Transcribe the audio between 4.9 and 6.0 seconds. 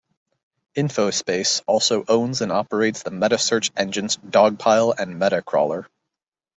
and MetaCrawler.